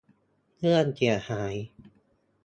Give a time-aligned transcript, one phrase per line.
[0.59, 1.55] เรื่องเสียหาย